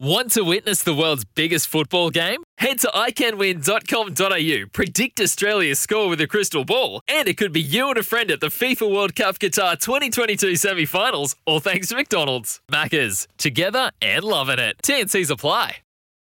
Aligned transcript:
Want 0.00 0.30
to 0.34 0.42
witness 0.44 0.84
the 0.84 0.94
world's 0.94 1.24
biggest 1.24 1.66
football 1.66 2.10
game? 2.10 2.44
Head 2.58 2.78
to 2.80 2.86
iCanWin.com.au, 2.94 4.68
predict 4.72 5.20
Australia's 5.20 5.80
score 5.80 6.08
with 6.08 6.20
a 6.20 6.28
crystal 6.28 6.64
ball, 6.64 7.00
and 7.08 7.26
it 7.26 7.36
could 7.36 7.52
be 7.52 7.60
you 7.60 7.88
and 7.88 7.98
a 7.98 8.04
friend 8.04 8.30
at 8.30 8.38
the 8.38 8.46
FIFA 8.46 8.94
World 8.94 9.16
Cup 9.16 9.40
Qatar 9.40 9.76
2022 9.76 10.54
semi 10.54 10.84
finals, 10.84 11.34
all 11.46 11.58
thanks 11.58 11.88
to 11.88 11.96
McDonald's. 11.96 12.60
Maccas, 12.70 13.26
together 13.38 13.90
and 14.00 14.22
loving 14.22 14.60
it. 14.60 14.76
TNC's 14.84 15.30
apply. 15.30 15.78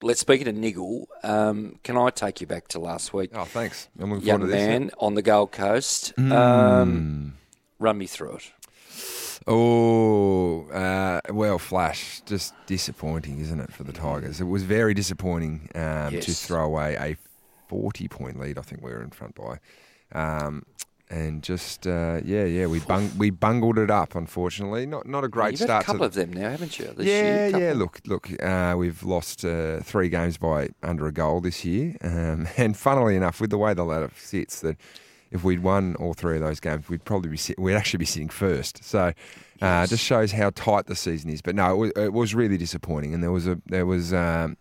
Let's 0.02 0.22
speak 0.22 0.42
of 0.48 0.56
Niggle. 0.56 1.06
Um, 1.22 1.78
can 1.84 1.98
I 1.98 2.10
take 2.10 2.42
you 2.42 2.48
back 2.48 2.68
to 2.70 2.80
last 2.80 3.14
week? 3.14 3.30
Oh, 3.36 3.44
thanks. 3.46 3.90
I'm 4.00 4.12
looking 4.12 4.26
Young 4.26 4.40
forward 4.40 4.54
to 4.54 4.58
this. 4.58 4.68
man 4.68 4.90
on 4.98 5.14
the 5.14 5.22
Gold 5.22 5.52
Coast. 5.52 6.16
Mm. 6.16 6.32
Um, 6.32 7.38
run 7.78 8.00
me 8.00 8.08
through 8.08 8.38
it. 8.38 8.52
Oh, 9.48 10.68
uh, 10.70 11.22
well, 11.32 11.58
Flash, 11.58 12.22
just 12.26 12.54
disappointing, 12.68 13.40
isn't 13.40 13.60
it, 13.60 13.72
for 13.72 13.84
the 13.84 13.94
Tigers? 13.94 14.40
It 14.40 14.46
was 14.46 14.64
very 14.64 14.94
disappointing 14.94 15.70
um, 15.74 16.20
to 16.20 16.32
throw 16.32 16.66
away 16.66 16.96
a 16.96 17.18
40 17.68 18.08
point 18.08 18.40
lead, 18.40 18.58
I 18.58 18.62
think 18.62 18.84
we 18.84 18.92
were 18.92 19.02
in 19.02 19.10
front 19.10 19.36
by. 19.36 19.60
Um, 20.14 20.66
and 21.10 21.44
just, 21.44 21.88
uh, 21.88 22.22
yeah, 22.24 22.46
yeah, 22.46 22.68
we 22.68 22.80
bung- 22.80 23.12
we 23.18 23.32
bungled 23.32 23.78
it 23.78 23.92
up, 23.92 24.16
unfortunately. 24.16 24.86
Not 24.86 25.06
not 25.08 25.26
a 25.26 25.28
great 25.28 25.52
You've 25.52 25.62
start 25.62 25.84
a 25.84 25.86
couple 25.86 26.06
of 26.06 26.14
them 26.14 26.32
now, 26.32 26.50
haven't 26.50 26.80
you? 26.80 26.86
This 26.96 27.06
yeah, 27.06 27.48
year? 27.48 27.60
yeah. 27.60 27.74
Look, 27.74 28.00
look. 28.06 28.30
Uh, 28.42 28.76
we've 28.78 29.04
lost 29.04 29.44
uh, 29.44 29.82
three 29.82 30.08
games 30.08 30.38
by 30.38 30.70
under 30.82 31.08
a 31.08 31.12
goal 31.12 31.42
this 31.42 31.66
year, 31.66 31.98
um, 32.02 32.48
and 32.58 32.78
funnily 32.78 33.18
enough, 33.18 33.42
with 33.42 33.50
the 33.50 33.58
way 33.58 33.74
the 33.74 33.84
ladder 33.84 34.10
sits, 34.16 34.62
that 34.62 34.78
if 35.32 35.44
we'd 35.44 35.64
won 35.64 35.96
all 35.96 36.14
three 36.14 36.36
of 36.36 36.42
those 36.42 36.60
games, 36.60 36.90
we'd 36.90 37.06
probably 37.06 37.30
be 37.30 37.38
sit- 37.38 37.58
we'd 37.58 37.76
actually 37.76 38.00
be 38.00 38.06
sitting 38.06 38.30
first. 38.30 38.84
So, 38.84 39.14
uh, 39.62 39.88
just 39.88 40.04
shows 40.04 40.34
how 40.34 40.50
tight 40.52 40.88
the 40.88 40.96
season 40.96 41.30
is. 41.30 41.42
But 41.42 41.56
no, 41.56 41.74
it 41.74 41.78
was, 41.78 41.92
it 41.96 42.14
was 42.14 42.36
really 42.36 42.58
disappointing, 42.58 43.14
and 43.14 43.24
there 43.24 43.32
was 43.32 43.48
a 43.48 43.60
there 43.66 43.86
was 43.86 44.14
um, 44.14 44.58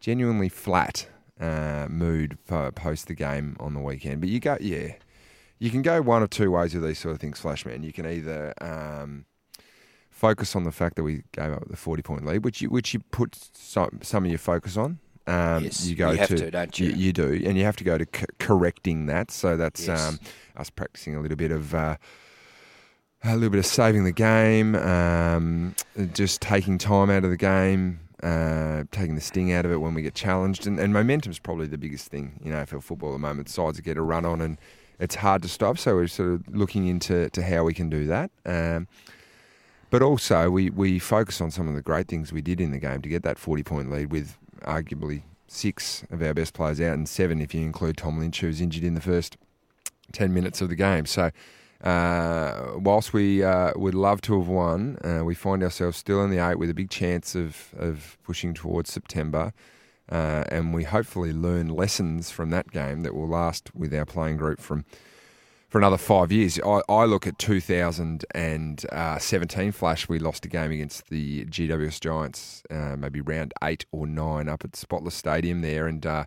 genuinely 0.00 0.48
flat 0.48 1.08
uh, 1.40 1.86
mood 1.90 2.38
po- 2.46 2.70
post 2.70 3.08
the 3.08 3.14
game 3.14 3.56
on 3.58 3.74
the 3.74 3.80
weekend. 3.80 4.20
But 4.20 4.30
you 4.30 4.40
go, 4.40 4.56
yeah, 4.60 4.92
you 5.58 5.70
can 5.70 5.82
go 5.82 6.00
one 6.00 6.22
of 6.22 6.30
two 6.30 6.50
ways 6.50 6.74
with 6.74 6.84
these 6.84 6.98
sort 6.98 7.14
of 7.14 7.20
things, 7.20 7.40
Flashman. 7.40 7.82
You 7.82 7.92
can 7.92 8.06
either 8.06 8.54
um, 8.60 9.24
focus 10.10 10.54
on 10.54 10.64
the 10.64 10.72
fact 10.72 10.96
that 10.96 11.02
we 11.02 11.22
gave 11.32 11.52
up 11.52 11.68
the 11.68 11.76
forty 11.76 12.02
point 12.02 12.24
lead, 12.24 12.44
which 12.44 12.60
you 12.62 12.70
which 12.70 12.94
you 12.94 13.00
put 13.10 13.36
some 13.54 13.98
some 14.02 14.24
of 14.24 14.30
your 14.30 14.38
focus 14.38 14.76
on. 14.76 14.98
Um, 15.30 15.64
Yes, 15.64 15.86
you 15.86 15.94
go 15.96 16.10
you 16.10 16.18
have 16.18 16.28
to, 16.28 16.36
to, 16.36 16.50
don't 16.50 16.78
you? 16.78 16.90
you? 16.90 17.12
do, 17.12 17.40
and 17.44 17.56
you 17.56 17.64
have 17.64 17.76
to 17.76 17.84
go 17.84 17.96
to 17.98 18.06
c- 18.14 18.24
correcting 18.38 19.06
that. 19.06 19.30
So 19.30 19.56
that's 19.56 19.86
Yes. 19.86 20.08
um, 20.08 20.18
us 20.56 20.70
practicing 20.70 21.14
a 21.16 21.20
little 21.20 21.36
bit 21.36 21.52
of. 21.52 21.74
Uh, 21.74 21.96
a 23.22 23.34
little 23.34 23.50
bit 23.50 23.58
of 23.58 23.66
saving 23.66 24.04
the 24.04 24.12
game, 24.12 24.74
um, 24.76 25.74
just 26.14 26.40
taking 26.40 26.78
time 26.78 27.10
out 27.10 27.22
of 27.22 27.28
the 27.28 27.36
game, 27.36 28.00
uh, 28.22 28.84
taking 28.92 29.14
the 29.14 29.20
sting 29.20 29.52
out 29.52 29.66
of 29.66 29.70
it 29.72 29.76
when 29.76 29.92
we 29.92 30.00
get 30.00 30.14
challenged, 30.14 30.66
and, 30.66 30.80
and 30.80 30.90
momentum's 30.94 31.38
probably 31.38 31.66
the 31.66 31.76
biggest 31.76 32.08
thing 32.08 32.40
in 32.42 32.52
AFL 32.52 32.82
football 32.82 33.10
at 33.10 33.12
the 33.12 33.18
moment. 33.18 33.50
Sides 33.50 33.78
get 33.80 33.98
a 33.98 34.02
run 34.02 34.24
on, 34.24 34.40
and 34.40 34.56
it's 34.98 35.16
hard 35.16 35.42
to 35.42 35.48
stop. 35.48 35.76
So 35.76 35.96
we're 35.96 36.06
sort 36.06 36.30
of 36.32 36.48
looking 36.48 36.86
into 36.86 37.28
to 37.28 37.42
how 37.42 37.62
we 37.64 37.74
can 37.74 37.90
do 37.90 38.06
that. 38.06 38.30
Um, 38.46 38.88
but 39.90 40.00
also, 40.00 40.48
we, 40.48 40.70
we 40.70 40.98
focus 40.98 41.42
on 41.42 41.50
some 41.50 41.68
of 41.68 41.74
the 41.74 41.82
great 41.82 42.08
things 42.08 42.32
we 42.32 42.40
did 42.40 42.58
in 42.58 42.70
the 42.70 42.78
game 42.78 43.02
to 43.02 43.08
get 43.10 43.22
that 43.24 43.38
40 43.38 43.62
point 43.64 43.90
lead 43.90 44.10
with 44.10 44.38
arguably 44.62 45.22
six 45.46 46.04
of 46.10 46.22
our 46.22 46.32
best 46.32 46.54
players 46.54 46.80
out 46.80 46.94
and 46.94 47.08
seven 47.08 47.40
if 47.40 47.54
you 47.54 47.60
include 47.62 47.96
Tom 47.96 48.18
Lynch, 48.18 48.40
who 48.40 48.46
was 48.46 48.60
injured 48.60 48.84
in 48.84 48.94
the 48.94 49.00
first 49.00 49.36
10 50.12 50.32
minutes 50.32 50.60
of 50.60 50.68
the 50.68 50.76
game. 50.76 51.06
So, 51.06 51.30
uh, 51.82 52.72
whilst 52.76 53.12
we 53.12 53.42
uh, 53.42 53.72
would 53.74 53.94
love 53.94 54.20
to 54.22 54.38
have 54.38 54.48
won, 54.48 54.98
uh, 55.02 55.24
we 55.24 55.34
find 55.34 55.62
ourselves 55.62 55.96
still 55.96 56.22
in 56.22 56.30
the 56.30 56.38
eight 56.38 56.58
with 56.58 56.70
a 56.70 56.74
big 56.74 56.90
chance 56.90 57.34
of, 57.34 57.74
of 57.76 58.18
pushing 58.22 58.54
towards 58.54 58.92
September. 58.92 59.52
Uh, 60.10 60.44
and 60.48 60.74
we 60.74 60.84
hopefully 60.84 61.32
learn 61.32 61.68
lessons 61.68 62.30
from 62.30 62.50
that 62.50 62.70
game 62.70 63.02
that 63.02 63.14
will 63.14 63.28
last 63.28 63.74
with 63.74 63.94
our 63.94 64.04
playing 64.04 64.36
group 64.36 64.60
from 64.60 64.84
for 65.70 65.78
another 65.78 65.96
five 65.96 66.30
years. 66.32 66.58
I, 66.60 66.82
I 66.88 67.04
look 67.04 67.24
at 67.26 67.38
2017 67.38 69.72
Flash. 69.72 70.08
We 70.08 70.18
lost 70.18 70.44
a 70.44 70.48
game 70.48 70.72
against 70.72 71.08
the 71.08 71.44
GWS 71.46 72.00
Giants, 72.00 72.64
uh, 72.70 72.96
maybe 72.98 73.20
round 73.20 73.54
eight 73.62 73.86
or 73.92 74.08
nine 74.08 74.48
up 74.48 74.64
at 74.64 74.74
Spotless 74.74 75.14
Stadium 75.14 75.60
there, 75.62 75.86
and 75.86 76.04
uh, 76.04 76.24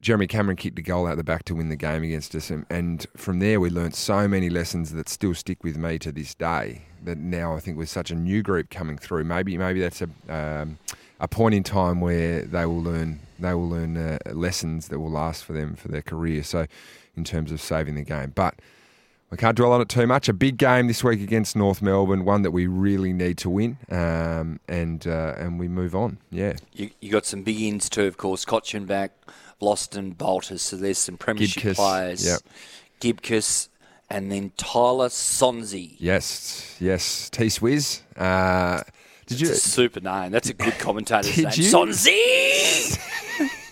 Jeremy 0.00 0.26
Cameron 0.26 0.56
kicked 0.56 0.78
a 0.78 0.82
goal 0.82 1.06
out 1.06 1.18
the 1.18 1.24
back 1.24 1.44
to 1.44 1.54
win 1.54 1.68
the 1.68 1.76
game 1.76 2.02
against 2.02 2.34
us, 2.34 2.48
and, 2.50 2.64
and 2.70 3.06
from 3.14 3.40
there 3.40 3.60
we 3.60 3.68
learnt 3.68 3.94
so 3.94 4.26
many 4.26 4.48
lessons 4.48 4.92
that 4.92 5.06
still 5.08 5.34
stick 5.34 5.62
with 5.62 5.76
me 5.76 5.98
to 5.98 6.10
this 6.10 6.34
day. 6.34 6.86
That 7.04 7.18
now 7.18 7.54
I 7.54 7.60
think 7.60 7.76
with 7.76 7.90
such 7.90 8.10
a 8.10 8.14
new 8.14 8.42
group 8.42 8.70
coming 8.70 8.96
through, 8.96 9.24
maybe 9.24 9.58
maybe 9.58 9.80
that's 9.80 10.02
a 10.02 10.08
um, 10.28 10.78
a 11.20 11.28
point 11.28 11.54
in 11.54 11.62
time 11.62 12.00
where 12.00 12.42
they 12.42 12.66
will 12.66 12.82
learn 12.82 13.20
they 13.38 13.54
will 13.54 13.68
learn 13.68 13.96
uh, 13.96 14.18
lessons 14.32 14.88
that 14.88 14.98
will 14.98 15.10
last 15.10 15.44
for 15.44 15.52
them 15.52 15.76
for 15.76 15.88
their 15.88 16.02
career. 16.02 16.42
So, 16.42 16.66
in 17.16 17.24
terms 17.24 17.52
of 17.52 17.60
saving 17.60 17.94
the 17.94 18.02
game, 18.02 18.32
but. 18.34 18.54
We 19.30 19.36
can't 19.36 19.54
dwell 19.58 19.72
on 19.72 19.82
it 19.82 19.90
too 19.90 20.06
much. 20.06 20.30
A 20.30 20.32
big 20.32 20.56
game 20.56 20.86
this 20.86 21.04
week 21.04 21.20
against 21.20 21.54
North 21.54 21.82
Melbourne, 21.82 22.24
one 22.24 22.40
that 22.42 22.50
we 22.50 22.66
really 22.66 23.12
need 23.12 23.36
to 23.38 23.50
win, 23.50 23.76
um, 23.90 24.58
and 24.66 25.06
uh, 25.06 25.34
and 25.36 25.60
we 25.60 25.68
move 25.68 25.94
on. 25.94 26.16
Yeah, 26.30 26.54
You, 26.72 26.88
you 27.02 27.12
got 27.12 27.26
some 27.26 27.42
big 27.42 27.60
ins 27.60 27.90
too, 27.90 28.06
of 28.06 28.16
course. 28.16 28.46
Cotchin 28.46 28.86
back, 28.86 29.12
Loston, 29.60 30.16
Bolters. 30.16 30.62
So 30.62 30.76
there's 30.76 30.96
some 30.96 31.18
premiership 31.18 31.76
players. 31.76 32.24
yep. 32.24 32.40
Gibcus, 33.00 33.68
and 34.08 34.32
then 34.32 34.52
Tyler 34.56 35.10
Sonsie. 35.10 35.96
yes, 35.98 36.76
yes. 36.80 37.28
T 37.28 37.48
Swizz. 37.48 38.00
Uh, 38.16 38.82
did 39.28 39.40
you 39.40 39.50
a 39.50 39.54
super 39.54 40.00
name. 40.00 40.32
That's 40.32 40.48
a 40.50 40.54
good 40.54 40.72
commentator's 40.78 41.34
Did 41.36 41.44
name. 41.46 41.52
you? 41.56 41.64
Sonsie! 41.70 42.98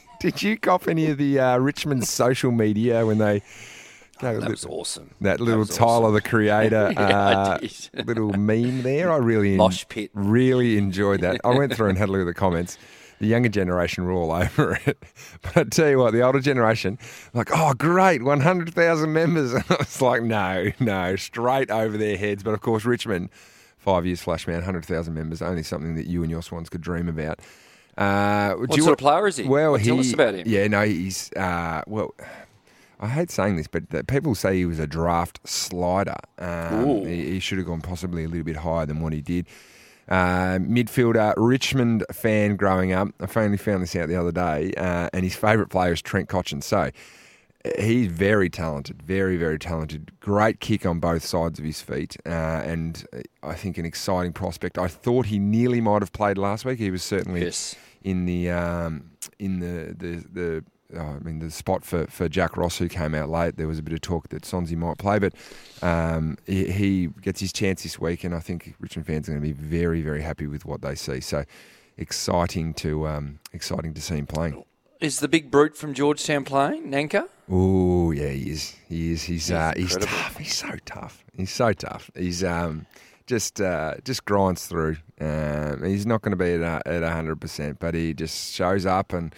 did 0.21 0.43
you 0.43 0.57
cop 0.59 0.89
any 0.89 1.11
of 1.11 1.19
the 1.19 1.39
uh, 1.39 1.59
Richmond 1.59 2.07
social 2.07 2.51
media 2.53 3.05
when 3.07 3.19
they? 3.19 3.41
go 4.21 4.33
That 4.41 4.45
li- 4.45 4.51
was 4.51 4.65
awesome. 4.65 5.11
That 5.21 5.41
little 5.41 5.59
was 5.61 5.77
Tyler 5.77 6.05
awesome. 6.07 6.15
the 6.15 6.21
Creator 6.23 6.93
uh, 6.97 7.59
little 8.05 8.33
meme 8.33 8.83
there. 8.83 9.13
I 9.13 9.17
really 9.17 9.53
en- 9.53 9.59
Mosh 9.59 9.85
pit. 9.89 10.11
really 10.15 10.79
enjoyed 10.79 11.21
that. 11.21 11.41
I 11.45 11.51
went 11.55 11.75
through 11.75 11.91
and 11.91 11.99
had 11.99 12.09
a 12.09 12.13
look 12.13 12.23
at 12.23 12.25
the 12.25 12.35
comments. 12.35 12.79
The 13.19 13.27
younger 13.27 13.49
generation 13.49 14.05
were 14.05 14.13
all 14.13 14.31
over 14.31 14.79
it, 14.85 15.03
but 15.41 15.57
I 15.57 15.65
tell 15.65 15.89
you 15.89 15.99
what, 15.99 16.13
the 16.13 16.21
older 16.21 16.39
generation, 16.41 16.99
like, 17.33 17.49
oh 17.51 17.73
great, 17.73 18.23
one 18.23 18.41
hundred 18.41 18.75
thousand 18.75 19.15
members. 19.15 19.55
And 19.55 19.65
I 19.71 19.77
was 19.79 20.03
like, 20.03 20.23
no, 20.23 20.71
no, 20.81 21.17
straight 21.17 21.71
over 21.71 21.97
their 21.97 22.19
heads. 22.19 22.43
But 22.43 22.53
of 22.53 22.61
course, 22.61 22.85
Richmond, 22.85 23.31
five 23.87 24.05
years 24.05 24.21
flash 24.21 24.49
man, 24.49 24.63
hundred 24.63 24.85
thousand 24.85 25.15
members, 25.15 25.41
only 25.41 25.63
something 25.63 25.95
that 25.95 26.07
you 26.07 26.23
and 26.23 26.31
your 26.31 26.43
Swans 26.43 26.69
could 26.69 26.81
dream 26.81 27.09
about. 27.09 27.39
Uh, 27.97 28.55
do 28.55 28.61
What 28.63 28.77
you 28.77 28.83
sort 28.83 28.91
wa- 28.91 28.93
of 28.95 28.99
player 28.99 29.27
is 29.29 29.37
he? 29.37 29.45
Well, 29.45 29.79
Tell 29.79 29.95
he, 29.95 30.01
us 30.01 30.13
about 30.13 30.35
him. 30.35 30.43
Yeah, 30.45 30.67
no, 30.67 30.83
he's 30.83 31.33
uh, 31.35 31.83
well. 31.87 32.13
I 32.99 33.09
hate 33.09 33.31
saying 33.31 33.57
this, 33.57 33.67
but 33.69 33.91
that 33.91 34.07
people 34.09 34.35
say 34.35 34.57
he 34.57 34.65
was 34.67 34.79
a 34.81 34.87
draft 34.87 35.39
slider. 35.47 36.17
Um, 36.39 37.05
he, 37.07 37.33
he 37.33 37.41
should 37.41 37.59
have 37.59 37.67
gone 37.67 37.81
possibly 37.83 38.25
a 38.25 38.29
little 38.29 38.43
bit 38.45 38.57
higher 38.57 38.87
than 38.87 39.01
what 39.01 39.13
he 39.13 39.21
did. 39.21 39.47
Uh, 40.09 40.59
midfielder, 40.59 41.35
Richmond 41.37 42.05
fan 42.13 42.57
growing 42.57 42.93
up. 42.93 43.09
I 43.21 43.27
finally 43.27 43.59
found 43.59 43.83
this 43.83 43.95
out 43.97 44.09
the 44.09 44.17
other 44.17 44.33
day, 44.33 44.73
uh, 44.77 45.11
and 45.13 45.23
his 45.25 45.37
favourite 45.37 45.71
player 45.71 45.93
is 45.93 46.01
Trent 46.03 46.29
Cotchin. 46.29 46.63
So 46.63 46.91
he's 47.79 48.07
very 48.11 48.49
talented, 48.51 49.03
very, 49.03 49.37
very 49.37 49.59
talented. 49.59 50.13
Great 50.21 50.61
kick 50.61 50.85
on 50.87 51.01
both 51.01 51.25
sides 51.25 51.59
of 51.59 51.65
his 51.65 51.81
feet, 51.83 52.17
uh, 52.27 52.29
and 52.65 53.05
I 53.43 53.55
think 53.55 53.79
an 53.79 53.85
exciting 53.85 54.33
prospect. 54.33 54.79
I 54.79 54.89
thought 54.89 55.27
he 55.27 55.39
nearly 55.39 55.81
might 55.81 56.03
have 56.03 56.13
played 56.13 56.39
last 56.39 56.65
week. 56.65 56.79
He 56.79 56.91
was 56.91 57.03
certainly 57.03 57.43
Yes. 57.43 57.77
in 58.03 58.27
the 58.27 58.51
um, 58.51 59.11
in 59.39 59.61
the 59.61 59.95
the 59.97 60.25
the. 60.33 60.65
oh, 60.97 61.01
I 61.01 61.19
mean, 61.19 61.41
the 61.41 61.51
spot 61.51 61.85
for, 61.85 62.07
for 62.07 62.29
Jack 62.29 62.57
Ross, 62.57 62.79
who 62.79 62.89
came 62.89 63.15
out 63.15 63.29
late, 63.29 63.57
there 63.57 63.67
was 63.67 63.79
a 63.79 63.83
bit 63.83 63.93
of 63.93 64.01
talk 64.01 64.29
that 64.29 64.43
Sonsie 64.45 64.77
might 64.77 64.99
play, 64.99 65.19
but 65.19 65.33
um, 65.83 66.39
he, 66.47 66.71
he 66.71 67.07
gets 67.23 67.41
his 67.41 67.53
chance 67.53 67.83
this 67.83 67.99
week, 67.99 68.23
and 68.25 68.35
I 68.35 68.39
think 68.41 68.75
Richmond 68.79 69.07
fans 69.07 69.29
are 69.29 69.33
going 69.33 69.43
to 69.43 69.47
be 69.47 69.53
very, 69.53 70.01
very 70.03 70.23
happy 70.23 70.47
with 70.47 70.65
what 70.65 70.83
they 70.83 70.95
see. 70.95 71.21
So 71.21 71.45
exciting 71.99 72.75
to 72.75 73.07
um, 73.09 73.39
exciting 73.53 73.95
to 73.95 74.01
see 74.01 74.17
him 74.17 74.27
playing. 74.27 74.63
Is 74.99 75.21
the 75.21 75.29
big 75.29 75.51
brute 75.51 75.77
from 75.77 75.93
Georgetown 75.93 76.45
playing, 76.45 76.89
Nanka? 76.89 77.29
Oh 77.51 78.13
yeah, 78.13 78.31
he 78.31 78.51
is. 78.51 78.75
He 78.89 79.13
is. 79.13 79.23
He's 79.25 79.51
uh, 79.51 79.75
he's 79.77 79.95
tough. 79.97 80.37
He's 80.39 80.55
so 80.55 80.71
tough. 80.87 81.23
He's 81.37 81.53
so 81.53 81.73
tough. 81.75 82.11
He's 82.17 82.43
um, 82.43 82.87
just 83.27 83.61
uh, 83.61 83.97
just 84.05 84.25
grinds 84.25 84.67
through. 84.67 84.97
Um, 85.21 85.83
he's 85.85 86.07
not 86.07 86.23
going 86.23 86.31
to 86.31 86.43
be 86.43 86.55
at 86.55 86.87
at 86.87 87.13
hundred 87.13 87.43
percent, 87.43 87.79
but 87.79 87.95
he 87.95 88.15
just 88.15 88.55
shows 88.55 88.87
up 88.87 89.13
and 89.13 89.35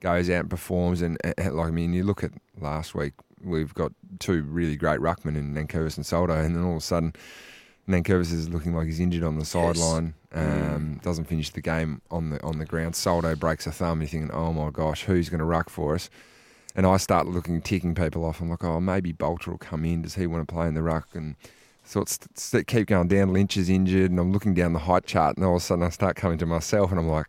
goes 0.00 0.30
out 0.30 0.40
and 0.40 0.50
performs. 0.50 1.02
And, 1.02 1.18
and 1.36 1.56
like 1.56 1.68
I 1.68 1.70
mean, 1.70 1.92
you 1.92 2.04
look 2.04 2.22
at 2.22 2.30
last 2.60 2.94
week, 2.94 3.14
we've 3.42 3.74
got 3.74 3.92
two 4.20 4.42
really 4.44 4.76
great 4.76 5.00
ruckmen 5.00 5.36
in 5.36 5.54
Nankervis 5.54 5.96
and 5.96 6.06
Soldo, 6.06 6.34
and 6.34 6.54
then 6.54 6.62
all 6.62 6.72
of 6.72 6.78
a 6.78 6.80
sudden. 6.80 7.14
Nankervis 7.90 8.32
is 8.32 8.48
looking 8.48 8.74
like 8.74 8.86
he's 8.86 9.00
injured 9.00 9.22
on 9.22 9.38
the 9.38 9.44
sideline. 9.44 10.14
Um, 10.32 11.00
Doesn't 11.02 11.24
finish 11.24 11.50
the 11.50 11.60
game 11.60 12.00
on 12.10 12.30
the 12.30 12.42
on 12.42 12.58
the 12.58 12.64
ground. 12.64 12.94
Soldo 12.96 13.34
breaks 13.34 13.66
a 13.66 13.72
thumb. 13.72 14.00
You're 14.00 14.08
thinking, 14.08 14.30
oh 14.30 14.52
my 14.52 14.70
gosh, 14.70 15.04
who's 15.04 15.28
going 15.28 15.40
to 15.40 15.44
ruck 15.44 15.68
for 15.68 15.94
us? 15.94 16.08
And 16.76 16.86
I 16.86 16.98
start 16.98 17.26
looking, 17.26 17.60
ticking 17.60 17.96
people 17.96 18.24
off. 18.24 18.40
I'm 18.40 18.48
like, 18.48 18.62
oh, 18.62 18.80
maybe 18.80 19.10
Bolter 19.12 19.50
will 19.50 19.58
come 19.58 19.84
in. 19.84 20.02
Does 20.02 20.14
he 20.14 20.26
want 20.28 20.46
to 20.46 20.54
play 20.54 20.68
in 20.68 20.74
the 20.74 20.82
ruck? 20.82 21.08
And 21.14 21.34
so 21.82 22.00
it's, 22.00 22.18
it's 22.30 22.54
it 22.54 22.68
keep 22.68 22.86
going 22.86 23.08
down. 23.08 23.32
Lynch 23.32 23.56
is 23.56 23.68
injured, 23.68 24.12
and 24.12 24.20
I'm 24.20 24.32
looking 24.32 24.54
down 24.54 24.72
the 24.72 24.78
height 24.78 25.04
chart, 25.04 25.36
and 25.36 25.44
all 25.44 25.56
of 25.56 25.62
a 25.62 25.64
sudden 25.64 25.84
I 25.84 25.88
start 25.88 26.14
coming 26.14 26.38
to 26.38 26.46
myself, 26.46 26.90
and 26.90 27.00
I'm 27.00 27.08
like, 27.08 27.26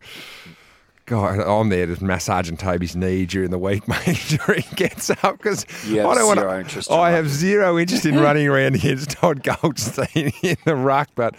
God, 1.06 1.40
I'm 1.40 1.68
there 1.68 1.86
just 1.86 2.00
massaging 2.02 2.56
Toby's 2.56 2.94
knee 2.94 3.26
during 3.26 3.50
the 3.50 3.58
week, 3.58 3.86
making 3.88 4.14
sure 4.14 4.54
he 4.54 4.74
gets 4.76 5.10
up 5.10 5.38
because 5.38 5.66
You 5.86 5.98
have 6.00 6.06
I 6.10 6.14
don't 6.14 6.34
zero 6.34 6.46
want 6.48 6.60
interest 6.60 6.88
to. 6.88 6.94
in 6.94 7.00
I 7.00 7.02
rugby. 7.04 7.16
have 7.16 7.28
zero 7.28 7.78
interest 7.78 8.06
in 8.06 8.16
running 8.20 8.46
around 8.48 8.76
against 8.76 9.10
Todd 9.10 9.42
Goldstein 9.42 10.32
in 10.42 10.56
the 10.64 10.76
ruck, 10.76 11.10
but. 11.14 11.34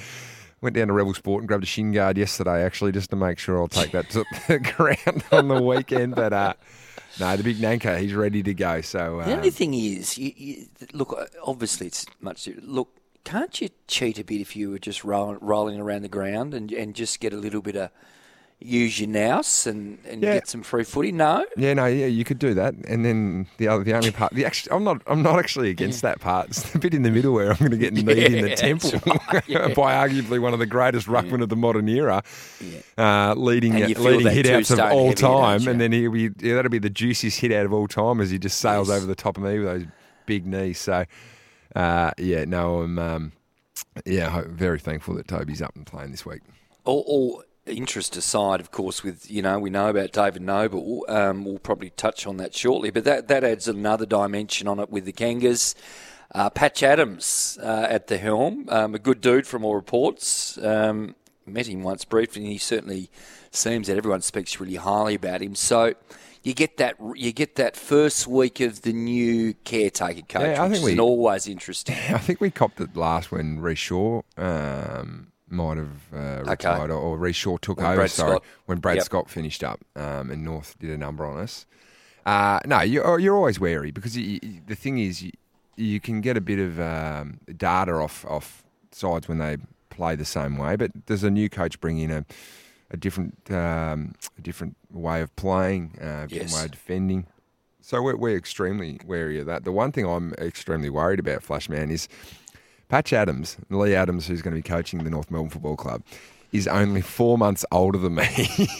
Went 0.62 0.78
down 0.78 0.88
to 0.88 0.94
Rebel 0.94 1.14
Sport 1.14 1.42
and 1.42 1.48
grabbed 1.50 1.64
a 1.66 1.68
shin 1.68 1.92
guard 1.92 2.18
yesterday, 2.18 2.64
actually, 2.64 2.94
just 2.94 3.10
to 3.10 3.18
make 3.18 3.38
sure 3.38 3.58
I'll 3.60 3.68
take 3.68 3.92
that 3.92 4.10
to 4.12 4.24
the 4.48 4.60
ground 4.60 5.22
on 5.30 5.50
the 5.50 5.62
weekend. 5.62 6.16
But 6.16 6.32
uh, 6.32 6.54
no, 7.20 7.36
the 7.36 7.44
big 7.44 7.60
Nanka, 7.60 8.00
he's 8.00 8.14
ready 8.14 8.42
to 8.44 8.54
go. 8.54 8.80
So 8.80 9.18
The 9.26 9.34
uh, 9.34 9.36
only 9.36 9.50
thing 9.50 9.74
is, 9.74 10.18
you, 10.18 10.32
you, 10.38 10.66
look, 10.94 11.14
uh, 11.20 11.26
obviously 11.46 11.88
it's 11.88 12.06
much. 12.22 12.48
Look, 12.62 12.88
can't 13.26 13.60
you 13.60 13.72
cheat 13.90 14.18
a 14.20 14.24
bit 14.24 14.40
if 14.40 14.56
you 14.56 14.70
were 14.70 14.80
just 14.80 15.04
roll, 15.04 15.36
rolling 15.42 15.82
around 15.82 16.04
the 16.04 16.08
ground 16.08 16.54
and, 16.54 16.72
and 16.72 16.96
just 16.96 17.20
get 17.20 17.34
a 17.34 17.38
little 17.38 17.62
bit 17.62 17.76
of 17.76 17.90
use 18.60 19.00
your 19.00 19.10
nous 19.10 19.68
and, 19.68 19.98
and 20.08 20.24
Yeah. 20.24 20.34
get 20.36 20.48
some 20.48 20.64
free 20.64 20.84
footy? 20.86 21.12
No, 21.12 21.46
Yeah, 21.58 21.74
no, 21.74 21.86
yeah, 21.86 22.06
you 22.06 22.24
could 22.24 22.40
do 22.40 22.54
that, 22.54 22.74
and 22.88 23.04
then 23.06 23.48
the 23.58 23.68
other, 23.68 23.84
the 23.84 23.94
only 23.94 24.12
part, 24.12 24.34
the 24.34 24.46
actually, 24.46 24.72
I'm 24.72 24.84
not, 24.86 25.02
I'm 25.06 25.22
not 25.22 25.38
actually 25.38 25.70
against 25.70 26.02
that 26.04 26.20
part. 26.22 26.48
It's 26.50 26.72
the 26.72 26.80
bit 26.80 26.94
in 26.94 27.02
the 27.04 27.12
middle 27.12 27.34
where 27.34 27.52
I'm 27.52 27.58
going 27.58 27.72
to 27.72 27.78
get 27.78 27.94
kneed 27.94 28.08
in 28.08 28.42
the 28.42 28.56
temple 28.56 28.92
right, 29.06 29.48
by 29.76 29.94
arguably 30.08 30.40
one 30.40 30.54
of 30.54 30.60
the 30.60 30.66
greatest 30.66 31.08
ruckmen 31.08 31.42
of 31.42 31.50
the 31.50 31.56
modern 31.58 31.90
era, 31.90 32.24
uh, 32.98 33.34
leading 33.36 33.74
leading 33.74 34.32
hit 34.32 34.48
outs 34.50 34.72
of 34.72 34.80
all 34.80 35.14
time, 35.14 35.68
and 35.68 35.80
then 35.82 35.92
he'll 35.92 36.12
be 36.12 36.30
yeah, 36.40 36.56
that'll 36.56 36.72
be 36.72 36.80
the 36.80 36.90
juiciest 36.90 37.40
hit 37.42 37.52
out 37.52 37.66
of 37.66 37.74
all 37.74 37.88
time 37.88 38.22
as 38.22 38.30
he 38.30 38.40
just 38.40 38.60
sails 38.60 38.88
Yes. 38.90 38.98
over 38.98 39.06
the 39.06 39.16
top 39.16 39.38
of 39.38 39.44
me 39.44 39.60
with 39.60 39.68
those 39.68 39.86
big 40.26 40.46
knees. 40.46 40.78
So, 40.80 41.06
uh, 41.76 42.12
yeah, 42.18 42.46
no, 42.46 42.82
I'm, 42.82 42.98
um, 43.00 43.32
yeah, 44.06 44.44
very 44.48 44.80
thankful 44.80 45.16
that 45.16 45.28
Toby's 45.28 45.62
up 45.62 45.76
and 45.76 45.86
playing 45.86 46.12
this 46.12 46.26
week. 46.26 46.42
all, 46.86 47.04
all 47.08 47.44
interest 47.66 48.16
aside, 48.18 48.60
of 48.60 48.72
course, 48.72 49.04
with 49.04 49.30
you 49.32 49.42
know 49.42 49.60
we 49.60 49.70
know 49.70 49.90
about 49.90 50.12
David 50.12 50.42
Noble. 50.42 51.06
Um, 51.08 51.46
we'll 51.46 51.60
probably 51.60 51.92
touch 51.92 52.26
on 52.28 52.38
that 52.38 52.54
shortly, 52.56 52.90
but 52.92 53.04
that 53.06 53.28
that 53.30 53.44
adds 53.44 53.68
another 53.68 54.06
dimension 54.06 54.68
on 54.68 54.80
it 54.80 54.90
with 54.90 55.06
the 55.06 55.14
Kangas. 55.14 55.76
Uh, 56.36 56.50
Patch 56.50 56.82
Adams 56.82 57.60
uh, 57.62 57.86
at 57.88 58.08
the 58.08 58.18
helm, 58.18 58.66
um, 58.70 58.96
a 58.96 59.00
good 59.00 59.22
dude 59.22 59.46
from 59.46 59.64
all 59.64 59.76
reports. 59.76 60.58
Um, 60.58 61.16
met 61.46 61.68
him 61.68 61.84
once 61.84 62.06
briefly, 62.06 62.42
and 62.42 62.52
he 62.52 62.58
certainly 62.58 63.12
seems 63.52 63.86
that 63.88 63.98
everyone 63.98 64.22
speaks 64.22 64.60
really 64.60 64.76
highly 64.78 65.14
about 65.14 65.42
him. 65.44 65.54
So 65.54 65.94
you 66.42 66.56
get 66.56 66.78
that 66.78 66.96
you 67.16 67.32
get 67.34 67.54
that 67.56 67.76
first 67.78 68.26
week 68.26 68.60
of 68.62 68.82
the 68.82 68.94
new 68.94 69.54
caretaker 69.64 70.22
coach, 70.28 70.42
Yeah, 70.42 70.64
I 70.64 70.68
which 70.68 70.80
think 70.80 70.90
is 70.90 70.96
we- 70.96 71.00
always 71.00 71.48
interesting. 71.48 71.96
I 72.10 72.18
think 72.18 72.42
we 72.42 72.50
copped 72.50 72.82
it 72.82 72.96
last 72.98 73.32
when 73.32 73.60
Rhyce 73.60 73.78
Shaw 73.78 74.22
um, 74.38 75.28
might 75.54 75.78
have 75.78 75.90
uh, 76.14 76.44
retired, 76.50 76.90
or, 76.92 76.96
or 76.98 77.18
Rhyce 77.18 77.36
Shaw 77.36 77.58
took 77.58 77.78
When 77.78 77.86
over. 77.88 77.96
Brad 77.98 78.12
sorry, 78.12 78.32
Scott- 78.32 78.44
when 78.66 78.78
Brad 78.80 78.96
Yep. 78.98 79.06
Scott 79.06 79.30
finished 79.30 79.64
up, 79.64 79.80
um, 79.96 80.30
and 80.32 80.44
North 80.44 80.76
did 80.80 80.90
a 80.90 80.98
number 80.98 81.26
on 81.26 81.38
us. 81.40 81.66
Uh, 82.26 82.60
no, 82.66 82.82
you're, 82.82 83.20
you're 83.20 83.36
always 83.36 83.60
wary 83.60 83.92
because 83.92 84.16
you, 84.18 84.40
you- 84.42 84.62
the 84.68 84.76
thing 84.76 84.98
is, 85.00 85.22
you, 85.22 85.32
you 85.76 86.00
can 86.00 86.22
get 86.22 86.38
a 86.38 86.42
bit 86.42 86.60
of 86.60 86.80
um, 86.80 87.40
data 87.58 87.94
off 87.94 88.26
off 88.26 88.64
sides 88.92 89.28
when 89.28 89.38
they 89.40 89.58
play 89.90 90.16
the 90.16 90.26
same 90.26 90.58
way. 90.58 90.76
But 90.76 91.06
does 91.06 91.24
a 91.24 91.32
new 91.32 91.50
coach 91.50 91.80
bring 91.80 91.98
in 92.00 92.12
a 92.12 92.26
a 92.92 92.98
different 92.98 93.50
um, 93.52 94.14
a 94.38 94.42
different 94.42 94.76
way 94.92 95.22
of 95.22 95.36
playing, 95.36 95.98
uh, 96.02 96.06
a 96.06 96.28
different 96.28 96.32
Yes. 96.52 96.56
way 96.56 96.66
of 96.66 96.72
defending? 96.72 97.26
So 97.82 98.02
we're, 98.02 98.16
we're 98.16 98.38
extremely 98.38 99.00
wary 99.06 99.40
of 99.40 99.46
that. 99.48 99.66
The 99.66 99.72
one 99.74 99.92
thing 99.92 100.06
I'm 100.06 100.34
extremely 100.36 100.90
worried 100.90 101.20
about, 101.20 101.44
Flashman, 101.44 101.92
is 101.92 102.08
Patch 102.94 103.12
Adams, 103.12 103.58
Leigh 103.72 103.96
Adams, 103.96 104.28
who's 104.28 104.44
going 104.44 104.56
to 104.56 104.62
be 104.62 104.70
coaching 104.70 105.04
the 105.04 105.10
North 105.10 105.32
Melbourne 105.32 105.50
Football 105.50 105.76
Club, 105.76 106.04
is 106.52 106.68
only 106.68 107.02
four 107.02 107.40
months 107.40 107.66
older 107.72 107.98
than 107.98 108.14
me 108.14 108.28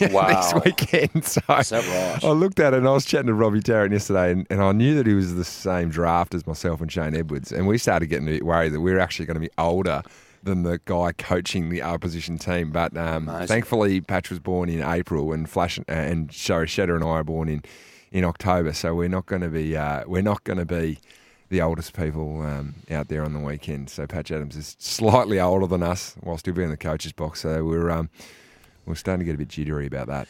Wow. 0.12 0.28
this 0.40 0.64
weekend. 0.64 1.24
So 1.24 1.40
Is 1.58 1.70
that 1.70 1.84
right? 2.14 2.22
I 2.24 2.30
looked 2.30 2.60
at 2.60 2.74
it 2.74 2.76
and 2.76 2.86
I 2.86 2.92
was 2.92 3.04
chatting 3.04 3.26
to 3.26 3.34
Robbie 3.34 3.60
Tarrant 3.60 3.92
yesterday 3.92 4.30
and, 4.30 4.46
and 4.50 4.62
I 4.62 4.70
knew 4.70 4.94
that 4.94 5.08
he 5.08 5.14
was 5.14 5.34
the 5.34 5.44
same 5.44 5.88
draft 5.88 6.32
as 6.32 6.46
myself 6.46 6.80
and 6.80 6.92
Shane 6.92 7.16
Edwards. 7.16 7.50
And 7.50 7.66
we 7.66 7.76
started 7.76 8.06
getting 8.06 8.28
a 8.28 8.30
bit 8.30 8.44
worried 8.44 8.68
that 8.68 8.82
we 8.82 8.92
are 8.92 9.00
actually 9.00 9.26
going 9.26 9.34
to 9.34 9.40
be 9.40 9.50
older 9.58 10.02
than 10.44 10.62
the 10.62 10.78
guy 10.84 11.10
coaching 11.18 11.70
the 11.70 11.82
opposition 11.82 12.38
team. 12.38 12.70
But 12.70 12.96
um, 12.96 13.26
thankfully, 13.46 14.00
Patch 14.00 14.30
was 14.30 14.38
born 14.38 14.68
in 14.68 14.80
April 14.80 15.32
and 15.32 15.50
Flash 15.50 15.80
uh, 15.80 15.82
and 15.88 16.32
sorry, 16.32 16.68
Shedder 16.68 16.94
and 16.94 17.02
I 17.02 17.08
are 17.08 17.24
born 17.24 17.48
in, 17.48 17.64
in 18.12 18.22
October. 18.22 18.74
So 18.74 18.94
we're 18.94 19.08
not 19.08 19.26
going 19.26 19.42
to 19.42 19.48
be 19.48 19.76
uh, 19.76 20.04
we're 20.06 20.22
not 20.22 20.44
going 20.44 20.60
to 20.60 20.64
be 20.64 21.00
the 21.54 21.62
oldest 21.62 21.96
people 21.96 22.42
um, 22.42 22.74
out 22.90 23.06
there 23.06 23.24
on 23.24 23.32
the 23.32 23.38
weekend. 23.38 23.88
So 23.88 24.08
Patch 24.08 24.32
Adams 24.32 24.56
is 24.56 24.74
slightly 24.80 25.38
older 25.38 25.68
than 25.68 25.84
us, 25.84 26.16
while 26.20 26.36
still 26.36 26.52
being 26.52 26.64
in 26.64 26.70
the 26.72 26.76
coach's 26.76 27.12
box. 27.12 27.42
So 27.42 27.62
we're 27.62 27.90
um, 27.90 28.10
we're 28.86 28.96
starting 28.96 29.20
to 29.20 29.24
get 29.24 29.36
a 29.36 29.38
bit 29.38 29.48
jittery 29.48 29.86
about 29.86 30.08
that. 30.08 30.26